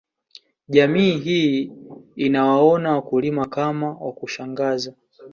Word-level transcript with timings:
Jamii 0.67 1.17
hii 1.19 1.71
inawaona 2.15 2.91
wakulima 2.91 3.45
kama 3.47 3.87
wa 3.89 4.11
kushangaza 4.13 4.93